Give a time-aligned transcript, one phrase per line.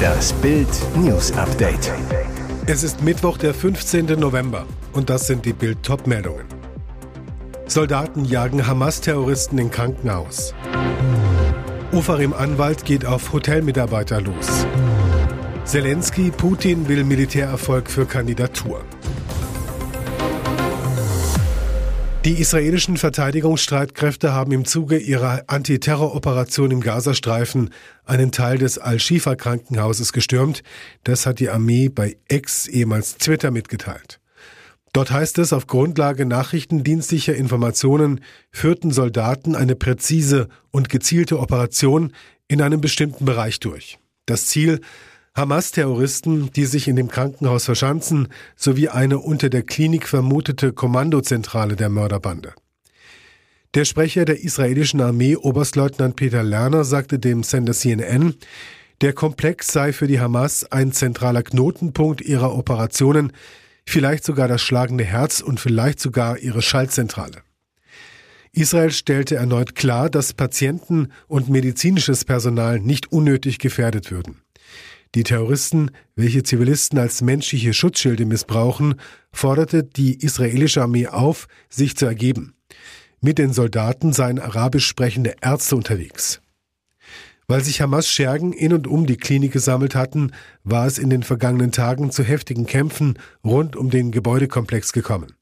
[0.00, 1.92] Das Bild News Update.
[2.66, 4.06] Es ist Mittwoch, der 15.
[4.18, 6.44] November und das sind die Bild Topmeldungen.
[7.66, 10.54] Soldaten jagen Hamas-Terroristen in Krankenhaus.
[11.92, 14.66] Ufarim Anwalt geht auf Hotelmitarbeiter los.
[15.64, 18.84] Zelensky, Putin will Militärerfolg für Kandidatur.
[22.26, 27.70] Die israelischen Verteidigungsstreitkräfte haben im Zuge ihrer Antiterroroperation im Gazastreifen
[28.04, 30.62] einen Teil des Al-Shifa-Krankenhauses gestürmt.
[31.02, 34.20] Das hat die Armee bei Ex, ehemals Twitter, mitgeteilt.
[34.92, 42.12] Dort heißt es, auf Grundlage nachrichtendienstlicher Informationen führten Soldaten eine präzise und gezielte Operation
[42.48, 43.98] in einem bestimmten Bereich durch.
[44.26, 44.82] Das Ziel
[45.34, 51.88] Hamas-Terroristen, die sich in dem Krankenhaus verschanzen, sowie eine unter der Klinik vermutete Kommandozentrale der
[51.88, 52.52] Mörderbande.
[53.74, 58.34] Der Sprecher der israelischen Armee, Oberstleutnant Peter Lerner, sagte dem Sender CNN,
[59.00, 63.32] der Komplex sei für die Hamas ein zentraler Knotenpunkt ihrer Operationen,
[63.86, 67.42] vielleicht sogar das schlagende Herz und vielleicht sogar ihre Schaltzentrale.
[68.52, 74.42] Israel stellte erneut klar, dass Patienten und medizinisches Personal nicht unnötig gefährdet würden.
[75.16, 78.94] Die Terroristen, welche Zivilisten als menschliche Schutzschilde missbrauchen,
[79.32, 82.54] forderte die israelische Armee auf, sich zu ergeben.
[83.20, 86.40] Mit den Soldaten seien arabisch sprechende Ärzte unterwegs.
[87.48, 90.30] Weil sich Hamas-Schergen in und um die Klinik gesammelt hatten,
[90.62, 95.34] war es in den vergangenen Tagen zu heftigen Kämpfen rund um den Gebäudekomplex gekommen.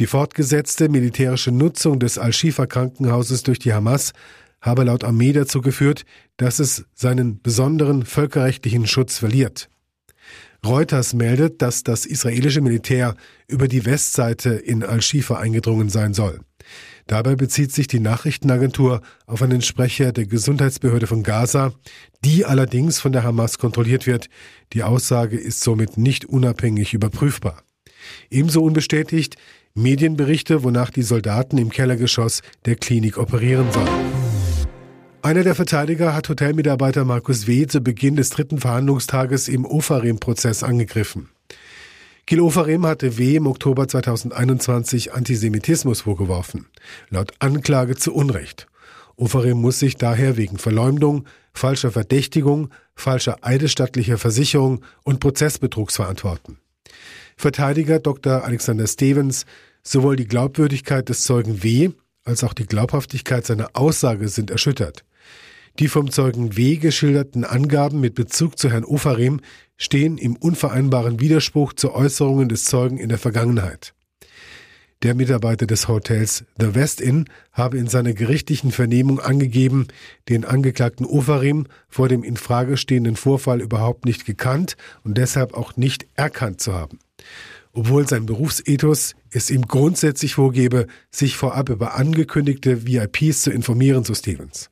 [0.00, 4.14] Die fortgesetzte militärische Nutzung des Al-Shifa-Krankenhauses durch die Hamas
[4.62, 6.04] habe laut Armee dazu geführt,
[6.38, 9.68] dass es seinen besonderen völkerrechtlichen Schutz verliert.
[10.64, 13.16] Reuters meldet, dass das israelische Militär
[13.48, 16.40] über die Westseite in Al-Shifa eingedrungen sein soll.
[17.08, 21.72] Dabei bezieht sich die Nachrichtenagentur auf einen Sprecher der Gesundheitsbehörde von Gaza,
[22.24, 24.28] die allerdings von der Hamas kontrolliert wird.
[24.72, 27.64] Die Aussage ist somit nicht unabhängig überprüfbar.
[28.30, 29.36] Ebenso unbestätigt
[29.74, 34.31] Medienberichte, wonach die Soldaten im Kellergeschoss der Klinik operieren sollen.
[35.24, 37.68] Einer der Verteidiger hat Hotelmitarbeiter Markus W.
[37.68, 41.28] zu Beginn des dritten Verhandlungstages im Ofarim-Prozess angegriffen.
[42.26, 43.36] Gil Ofarim hatte W.
[43.36, 46.66] im Oktober 2021 Antisemitismus vorgeworfen.
[47.08, 48.66] Laut Anklage zu Unrecht.
[49.14, 56.58] Ofarim muss sich daher wegen Verleumdung, falscher Verdächtigung, falscher eidesstattlicher Versicherung und Prozessbetrugs verantworten.
[57.36, 58.42] Verteidiger Dr.
[58.42, 59.46] Alexander Stevens,
[59.84, 61.90] sowohl die Glaubwürdigkeit des Zeugen W.
[62.24, 65.04] als auch die Glaubhaftigkeit seiner Aussage sind erschüttert.
[65.78, 66.76] Die vom Zeugen W.
[66.76, 69.40] geschilderten Angaben mit Bezug zu Herrn Ofarim
[69.78, 73.94] stehen im unvereinbaren Widerspruch zu Äußerungen des Zeugen in der Vergangenheit.
[75.02, 79.88] Der Mitarbeiter des Hotels The West Inn habe in seiner gerichtlichen Vernehmung angegeben,
[80.28, 85.76] den Angeklagten Ofarim vor dem in Frage stehenden Vorfall überhaupt nicht gekannt und deshalb auch
[85.76, 87.00] nicht erkannt zu haben.
[87.72, 94.14] Obwohl sein Berufsethos es ihm grundsätzlich vorgebe, sich vorab über angekündigte VIPs zu informieren, so
[94.14, 94.71] Stevens.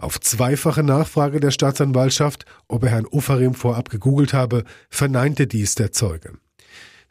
[0.00, 5.92] Auf zweifache Nachfrage der Staatsanwaltschaft, ob er Herrn Ofarim vorab gegoogelt habe, verneinte dies der
[5.92, 6.32] Zeuge.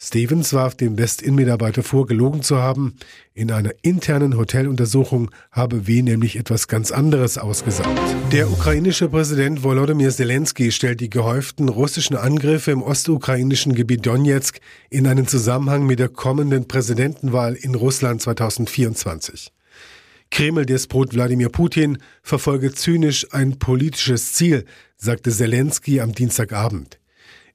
[0.02, 2.96] Stevens warf dem West-In-Mitarbeiter vor, gelogen zu haben.
[3.34, 6.02] In einer internen Hoteluntersuchung habe W.
[6.02, 8.00] nämlich etwas ganz anderes ausgesagt.
[8.32, 15.06] Der ukrainische Präsident Volodymyr Zelensky stellt die gehäuften russischen Angriffe im ostukrainischen Gebiet Donetsk in
[15.06, 19.52] einen Zusammenhang mit der kommenden Präsidentenwahl in Russland 2024.
[20.32, 24.66] Kreml-Despot Wladimir Putin verfolge zynisch ein politisches Ziel,
[24.98, 27.00] sagte Zelensky am Dienstagabend.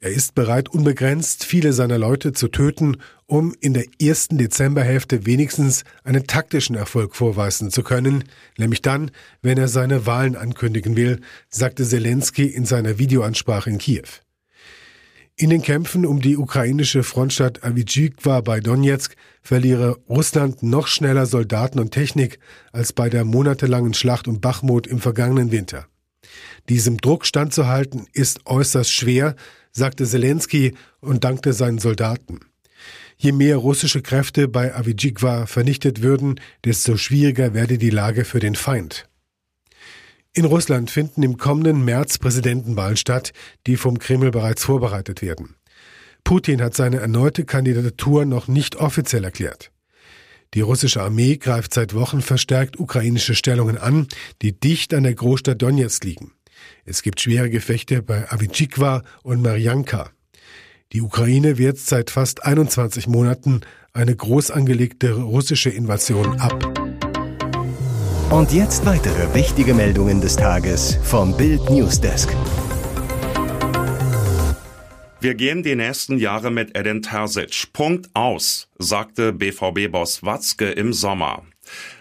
[0.00, 5.84] Er ist bereit, unbegrenzt viele seiner Leute zu töten, um in der ersten Dezemberhälfte wenigstens
[6.02, 8.24] einen taktischen Erfolg vorweisen zu können,
[8.58, 14.23] nämlich dann, wenn er seine Wahlen ankündigen will, sagte Zelensky in seiner Videoansprache in Kiew.
[15.36, 21.80] In den Kämpfen um die ukrainische Frontstadt Avijikwa bei Donetsk verliere Russland noch schneller Soldaten
[21.80, 22.38] und Technik
[22.70, 25.88] als bei der monatelangen Schlacht um Bachmut im vergangenen Winter.
[26.68, 29.34] Diesem Druck standzuhalten ist äußerst schwer,
[29.72, 32.38] sagte Zelensky und dankte seinen Soldaten.
[33.16, 38.54] Je mehr russische Kräfte bei Avijikwa vernichtet würden, desto schwieriger werde die Lage für den
[38.54, 39.08] Feind.
[40.36, 43.32] In Russland finden im kommenden März Präsidentenwahlen statt,
[43.68, 45.54] die vom Kreml bereits vorbereitet werden.
[46.24, 49.70] Putin hat seine erneute Kandidatur noch nicht offiziell erklärt.
[50.54, 54.08] Die russische Armee greift seit Wochen verstärkt ukrainische Stellungen an,
[54.42, 56.32] die dicht an der Großstadt Donetsk liegen.
[56.84, 60.10] Es gibt schwere Gefechte bei Avitschikwa und Marianka.
[60.92, 63.60] Die Ukraine wehrt seit fast 21 Monaten
[63.92, 66.73] eine groß angelegte russische Invasion ab.
[68.34, 72.28] Und jetzt weitere wichtige Meldungen des Tages vom Bild Newsdesk.
[75.20, 77.72] Wir gehen die nächsten Jahre mit Edin Terzic.
[77.72, 81.44] Punkt aus, sagte BVB-Boss Watzke im Sommer.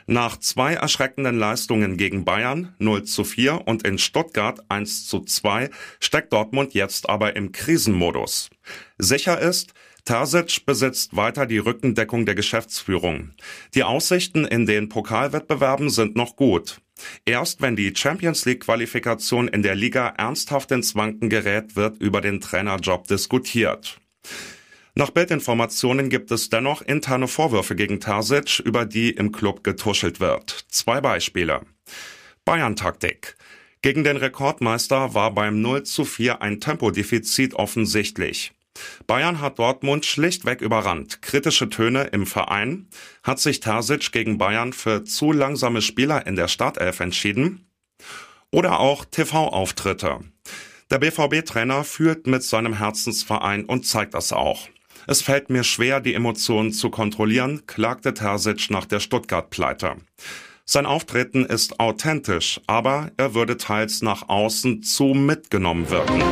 [0.08, 5.70] Nach zwei erschreckenden Leistungen gegen Bayern 0 zu 4 und in Stuttgart 1 zu 2
[6.00, 8.50] steckt Dortmund jetzt aber im Krisenmodus.
[8.98, 13.32] Sicher ist, Terzic besitzt weiter die Rückendeckung der Geschäftsführung.
[13.74, 16.82] Die Aussichten in den Pokalwettbewerben sind noch gut.
[17.26, 22.20] Erst wenn die Champions League Qualifikation in der Liga ernsthaft ins Wanken gerät, wird über
[22.20, 24.00] den Trainerjob diskutiert.
[24.96, 30.66] Nach Bildinformationen gibt es dennoch interne Vorwürfe gegen Terzic, über die im Club getuschelt wird.
[30.68, 31.62] Zwei Beispiele.
[32.46, 33.36] Bayern-Taktik.
[33.82, 38.54] Gegen den Rekordmeister war beim 0 zu 4 ein Tempodefizit offensichtlich.
[39.08, 41.22] Bayern hat Dortmund schlichtweg überrannt.
[41.22, 42.88] Kritische Töne im Verein.
[43.24, 47.68] Hat sich Terzic gegen Bayern für zu langsame Spieler in der Startelf entschieden?
[48.52, 50.20] Oder auch TV-Auftritte.
[50.92, 54.68] Der BVB-Trainer führt mit seinem Herzensverein und zeigt das auch.
[55.08, 59.98] Es fällt mir schwer, die Emotionen zu kontrollieren, klagte Terzic nach der Stuttgart-Pleite.
[60.66, 66.24] Sein Auftreten ist authentisch, aber er würde teils nach außen zu mitgenommen wirken.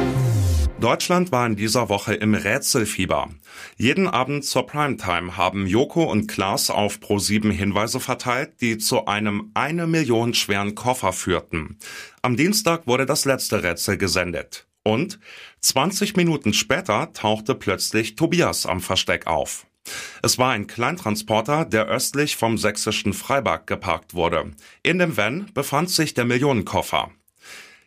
[0.81, 3.29] Deutschland war in dieser Woche im Rätselfieber.
[3.77, 9.51] Jeden Abend zur Primetime haben Joko und Klaas auf Pro7 Hinweise verteilt, die zu einem
[9.53, 11.77] eine Million schweren Koffer führten.
[12.23, 14.65] Am Dienstag wurde das letzte Rätsel gesendet.
[14.83, 15.19] Und
[15.59, 19.67] 20 Minuten später tauchte plötzlich Tobias am Versteck auf.
[20.23, 24.51] Es war ein Kleintransporter, der östlich vom sächsischen Freiberg geparkt wurde.
[24.83, 27.11] In dem Van befand sich der Millionenkoffer.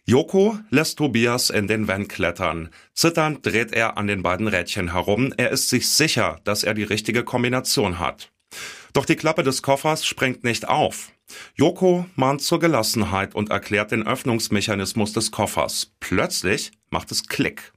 [0.07, 2.69] Joko lässt Tobias in den Van klettern.
[2.93, 5.33] Zitternd dreht er an den beiden Rädchen herum.
[5.39, 8.31] Er ist sich sicher, dass er die richtige Kombination hat.
[8.93, 11.11] Doch die Klappe des Koffers springt nicht auf.
[11.55, 15.95] Joko mahnt zur Gelassenheit und erklärt den Öffnungsmechanismus des Koffers.
[16.01, 17.74] Plötzlich macht es Klick.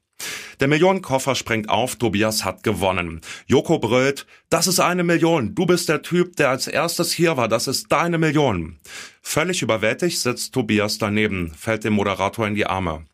[0.59, 3.21] Der Millionenkoffer springt auf, Tobias hat gewonnen.
[3.45, 7.47] Joko brüllt, das ist eine Million, du bist der Typ, der als erstes hier war,
[7.47, 8.77] das ist deine Million.
[9.21, 13.05] Völlig überwältigt sitzt Tobias daneben, fällt dem Moderator in die Arme.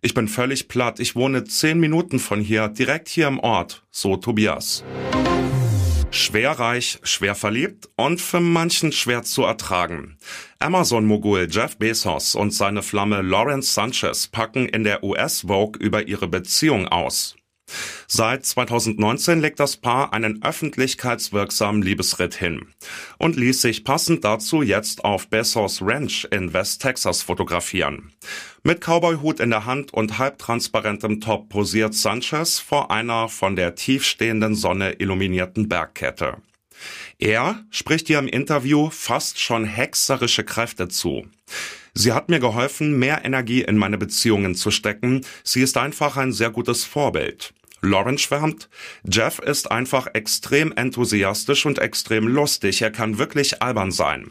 [0.00, 4.16] Ich bin völlig platt, ich wohne zehn Minuten von hier, direkt hier im Ort, so
[4.16, 4.84] Tobias.
[6.14, 10.18] Schwerreich, schwer verliebt und für manchen schwer zu ertragen.
[10.58, 16.86] Amazon-Mogul Jeff Bezos und seine Flamme Lawrence Sanchez packen in der US-Vogue über ihre Beziehung
[16.88, 17.36] aus.
[18.06, 22.66] Seit 2019 legt das Paar einen öffentlichkeitswirksamen Liebesritt hin
[23.18, 28.12] und ließ sich passend dazu jetzt auf Bezos Ranch in West Texas fotografieren.
[28.62, 34.54] Mit Cowboyhut in der Hand und halbtransparentem Top posiert Sanchez vor einer von der tiefstehenden
[34.54, 36.36] Sonne illuminierten Bergkette.
[37.18, 41.26] Er spricht ihr im Interview fast schon hexerische Kräfte zu.
[41.94, 45.24] Sie hat mir geholfen, mehr Energie in meine Beziehungen zu stecken.
[45.44, 47.52] Sie ist einfach ein sehr gutes Vorbild.
[47.82, 48.68] Lauren schwärmt,
[49.04, 52.80] Jeff ist einfach extrem enthusiastisch und extrem lustig.
[52.80, 54.30] Er kann wirklich albern sein.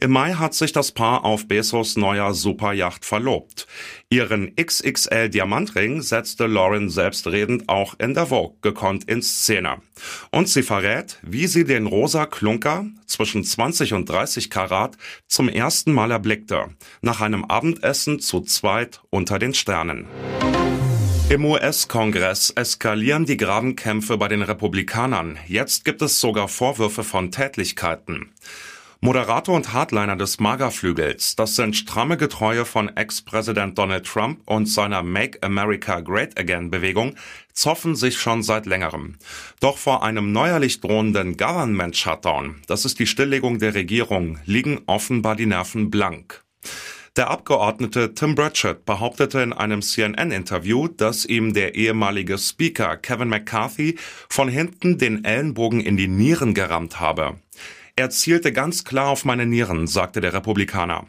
[0.00, 3.66] Im Mai hat sich das Paar auf Bezos neuer Superjacht verlobt.
[4.10, 9.78] Ihren XXL Diamantring setzte Lauren selbstredend auch in der Vogue gekonnt in Szene.
[10.30, 14.96] Und sie verrät, wie sie den rosa Klunker zwischen 20 und 30 Karat
[15.26, 16.66] zum ersten Mal erblickte,
[17.00, 20.06] nach einem Abendessen zu zweit unter den Sternen.
[21.28, 25.38] Im US-Kongress eskalieren die Grabenkämpfe bei den Republikanern.
[25.48, 28.30] Jetzt gibt es sogar Vorwürfe von Tätlichkeiten.
[29.00, 35.02] Moderator und Hardliner des MAGA-Flügels, das sind stramme Getreue von Ex-Präsident Donald Trump und seiner
[35.02, 37.16] Make America Great Again-Bewegung,
[37.52, 39.16] zoffen sich schon seit längerem.
[39.58, 45.46] Doch vor einem neuerlich drohenden Government-Shutdown, das ist die Stilllegung der Regierung, liegen offenbar die
[45.46, 46.44] Nerven blank.
[47.16, 53.96] Der Abgeordnete Tim Burchett behauptete in einem CNN-Interview, dass ihm der ehemalige Speaker Kevin McCarthy
[54.28, 57.36] von hinten den Ellenbogen in die Nieren gerammt habe.
[57.96, 61.06] Er zielte ganz klar auf meine Nieren, sagte der Republikaner.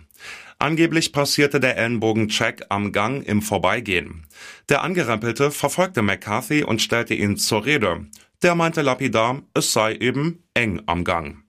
[0.60, 4.28] Angeblich passierte der Ellenbogencheck am Gang im Vorbeigehen.
[4.70, 8.06] Der Angerempelte verfolgte McCarthy und stellte ihn zur Rede.
[8.44, 11.44] Der meinte lapidar, es sei eben eng am Gang.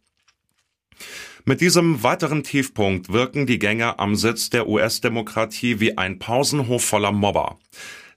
[1.44, 7.12] Mit diesem weiteren Tiefpunkt wirken die Gänge am Sitz der US-Demokratie wie ein Pausenhof voller
[7.12, 7.58] Mobber.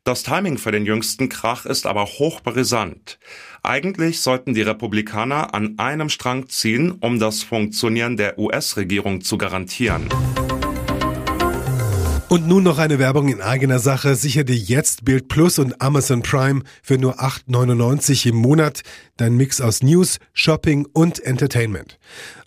[0.03, 3.19] Das Timing für den jüngsten Krach ist aber hochbrisant.
[3.61, 10.09] Eigentlich sollten die Republikaner an einem Strang ziehen, um das Funktionieren der US-Regierung zu garantieren.
[12.31, 14.15] Und nun noch eine Werbung in eigener Sache.
[14.15, 18.83] Sicher dir jetzt Bild Plus und Amazon Prime für nur 8,99 im Monat.
[19.17, 21.99] Dein Mix aus News, Shopping und Entertainment.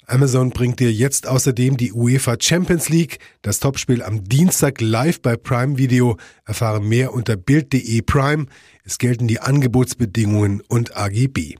[0.07, 5.37] Amazon bringt dir jetzt außerdem die UEFA Champions League, das Topspiel am Dienstag live bei
[5.37, 6.17] Prime Video.
[6.47, 8.47] Erfahre mehr unter Bild.de Prime.
[8.85, 11.53] Es gelten die Angebotsbedingungen und AGB.